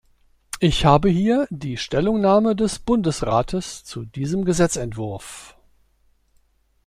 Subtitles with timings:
[0.59, 5.55] Ich habe hier die Stellungnahme des Bundesrates zu diesem Gesetzesentwurf.